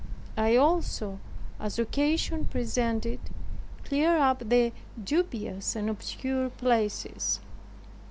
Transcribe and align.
I 0.35 0.55
also, 0.55 1.19
as 1.59 1.77
occasion 1.77 2.45
presented, 2.45 3.19
cleared 3.83 4.19
up 4.19 4.49
the 4.49 4.71
dubious 5.03 5.75
and 5.75 5.91
obscure 5.91 6.49
places. 6.49 7.39